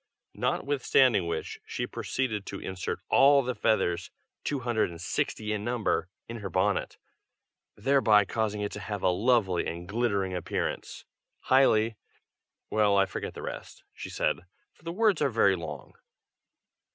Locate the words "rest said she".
13.43-14.73